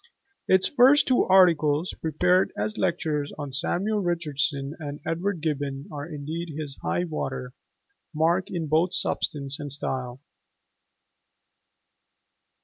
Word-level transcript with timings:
Its 0.47 0.67
first 0.67 1.07
two 1.07 1.25
articles, 1.25 1.93
prepared 2.01 2.51
as 2.57 2.75
lectures 2.75 3.31
on 3.37 3.53
Samuel 3.53 3.99
Richardson 4.01 4.73
and 4.79 4.99
Edward 5.05 5.41
Gibbon, 5.43 5.87
are 5.91 6.07
indeed 6.07 6.49
his 6.57 6.75
high 6.81 7.03
water, 7.03 7.53
mark 8.11 8.45
in 8.49 8.65
both 8.65 8.95
substance 8.95 9.59
and 9.59 9.71
style. 9.71 10.19